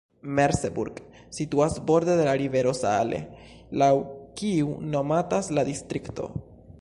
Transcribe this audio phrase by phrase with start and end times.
[0.37, 0.95] Merseburg
[1.39, 3.19] situas borde de la rivero Saale,
[3.83, 3.91] laŭ
[4.41, 6.31] kiu nomatas la distrikto.